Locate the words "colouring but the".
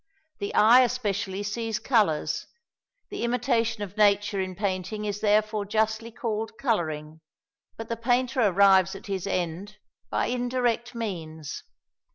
6.57-7.95